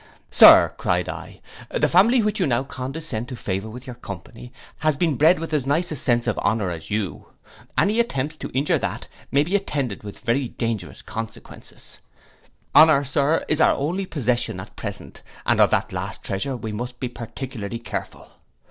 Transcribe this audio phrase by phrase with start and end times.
[0.31, 4.97] 'Sir,' cried I, 'the family which you now condescend to favour with your company, has
[4.97, 7.27] been bred with as nice a sense of honour as you.
[7.77, 11.99] Any attempts to injure that, may be attended with very dangerous consequences.
[12.73, 16.99] Honour, Sir, is our only possession at present, and of that last treasure we must
[16.99, 18.31] be particularly careful.